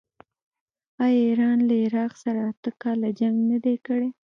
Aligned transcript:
آیا 1.03 1.21
ایران 1.25 1.57
له 1.67 1.75
عراق 1.85 2.13
سره 2.23 2.39
اته 2.51 2.71
کاله 2.81 3.09
جنګ 3.19 3.37
نه 3.51 3.57
دی 3.63 3.75
کړی؟ 3.85 4.09